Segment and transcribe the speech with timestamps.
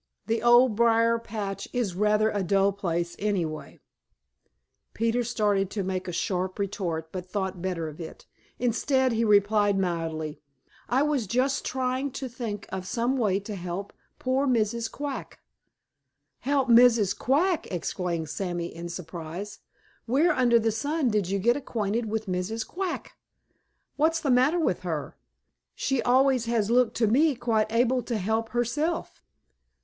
[0.25, 3.79] The Old Briar patch is rather a dull place anyway."
[4.95, 8.25] Peter started to make a sharp retort, but thought better of it.
[8.57, 10.41] Instead he replied mildly:
[10.89, 14.91] "I was just trying to think of some way to help poor Mrs.
[14.91, 15.37] Quack."
[16.39, 17.15] "Help Mrs.
[17.15, 19.59] Quack!" exclaimed Sammy in surprise.
[20.07, 22.67] "Where under the sun did you get acquainted with Mrs.
[22.67, 23.19] Quack?
[23.97, 25.15] What's the matter with her?
[25.75, 29.21] She always has looked to me quite able to help herself."